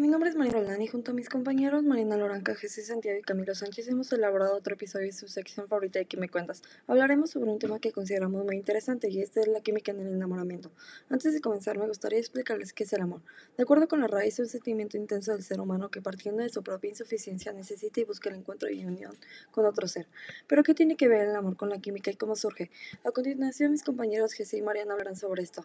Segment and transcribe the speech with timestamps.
[0.00, 3.54] nombre es María Roldán y junto a mis compañeros Marina Loranca, Jesús Santiago y Camilo
[3.54, 6.62] Sánchez hemos elaborado otro episodio de su sección favorita de me Cuentas.
[6.88, 10.08] Hablaremos sobre un tema que consideramos muy interesante y este es la química en el
[10.08, 10.72] enamoramiento.
[11.08, 13.22] Antes de comenzar me gustaría explicarles qué es el amor.
[13.56, 16.48] De acuerdo con la raíz, es un sentimiento intenso del ser humano que partiendo de
[16.48, 19.14] su propia insuficiencia necesita y busca el encuentro y unión
[19.52, 20.08] con otro ser.
[20.48, 22.70] Pero ¿qué tiene que ver el amor con la química y cómo surge?
[23.04, 25.64] A continuación mis compañeros Jesús y Mariana hablarán sobre esto.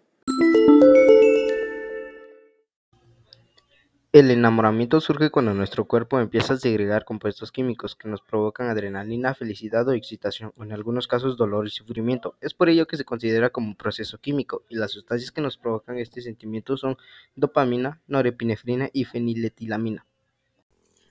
[4.12, 9.36] El enamoramiento surge cuando nuestro cuerpo empieza a segregar compuestos químicos que nos provocan adrenalina,
[9.36, 12.36] felicidad o excitación, o en algunos casos dolor y sufrimiento.
[12.42, 15.58] Es por ello que se considera como un proceso químico, y las sustancias que nos
[15.58, 16.98] provocan este sentimiento son
[17.36, 20.08] dopamina, norepinefrina y feniletilamina.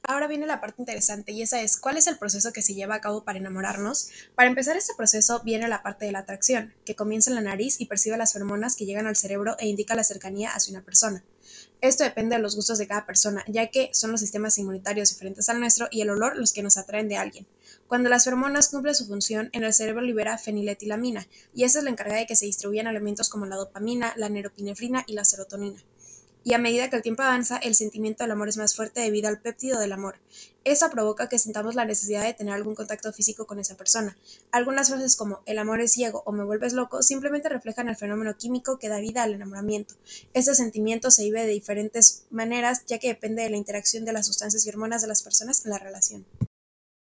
[0.08, 2.94] Ahora viene la parte interesante y esa es cuál es el proceso que se lleva
[2.94, 4.08] a cabo para enamorarnos.
[4.34, 7.78] Para empezar este proceso viene la parte de la atracción, que comienza en la nariz
[7.78, 11.22] y percibe las hormonas que llegan al cerebro e indica la cercanía hacia una persona.
[11.82, 15.50] Esto depende de los gustos de cada persona, ya que son los sistemas inmunitarios diferentes
[15.50, 17.46] al nuestro y el olor los que nos atraen de alguien.
[17.86, 21.90] Cuando las hormonas cumplen su función, en el cerebro libera feniletilamina, y esa es la
[21.90, 25.84] encargada de que se distribuyan elementos como la dopamina, la neuropinefrina y la serotonina
[26.44, 29.28] y a medida que el tiempo avanza, el sentimiento del amor es más fuerte debido
[29.28, 30.18] al péptido del amor.
[30.64, 34.16] Eso provoca que sintamos la necesidad de tener algún contacto físico con esa persona.
[34.50, 38.36] Algunas frases como el amor es ciego o me vuelves loco simplemente reflejan el fenómeno
[38.36, 39.94] químico que da vida al enamoramiento.
[40.34, 44.26] Este sentimiento se vive de diferentes maneras ya que depende de la interacción de las
[44.26, 46.26] sustancias y hormonas de las personas en la relación.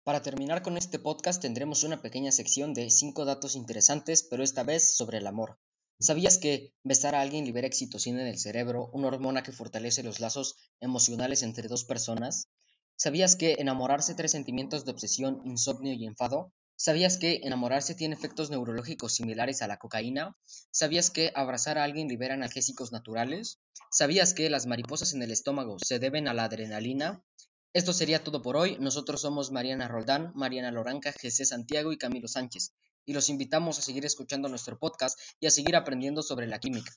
[0.03, 4.64] Para terminar con este podcast tendremos una pequeña sección de 5 datos interesantes, pero esta
[4.64, 5.58] vez sobre el amor.
[5.99, 10.19] ¿Sabías que besar a alguien libera oxitocina en el cerebro, una hormona que fortalece los
[10.19, 12.49] lazos emocionales entre dos personas?
[12.97, 16.51] ¿Sabías que enamorarse trae sentimientos de obsesión, insomnio y enfado?
[16.75, 20.35] ¿Sabías que enamorarse tiene efectos neurológicos similares a la cocaína?
[20.69, 23.59] ¿Sabías que abrazar a alguien libera analgésicos naturales?
[23.89, 27.23] ¿Sabías que las mariposas en el estómago se deben a la adrenalina?
[27.71, 28.78] Esto sería todo por hoy.
[28.81, 32.73] Nosotros somos Mariana Roldán, Mariana Loranca, José Santiago y Camilo Sánchez
[33.05, 36.91] y los invitamos a seguir escuchando nuestro podcast y a seguir aprendiendo sobre la química.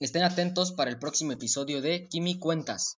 [0.00, 2.98] Estén atentos para el próximo episodio de Quimi Cuentas.